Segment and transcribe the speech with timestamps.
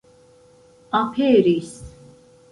[0.99, 1.73] aperis